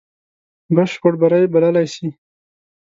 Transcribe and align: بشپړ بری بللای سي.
بشپړ 0.75 1.13
بری 1.21 1.43
بللای 1.53 1.87
سي. 1.93 2.07